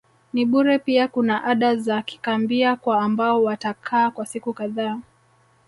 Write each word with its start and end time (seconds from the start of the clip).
ni 0.33 0.45
bure 0.45 0.79
pia 0.79 1.07
kuna 1.07 1.43
ada 1.43 1.75
za 1.75 2.01
kikambia 2.01 2.75
kwa 2.75 3.01
ambao 3.01 3.43
watakaa 3.43 4.11
kwa 4.11 4.25
siku 4.25 4.53
kadhaa 4.53 4.99